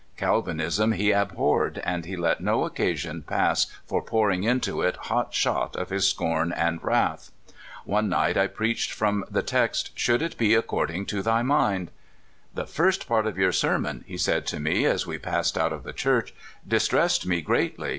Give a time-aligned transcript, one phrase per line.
[0.17, 5.75] Calvinism he abhorred, and he let no occasion pass for pouring into it hot shot
[5.75, 7.29] of his scorn and wrath.
[7.85, 11.91] One night I preached from the text:'' Should it be according to thy mind?
[12.55, 15.83] "''The first part of your sermon," he said to me as we passed out of
[15.83, 17.89] the church, *' distressed me greatly.